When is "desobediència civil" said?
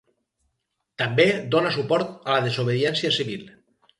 2.47-3.45